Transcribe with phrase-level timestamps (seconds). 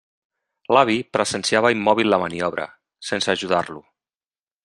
[0.75, 2.67] L'avi presenciava immòbil la maniobra,
[3.11, 3.85] sense ajudar-lo.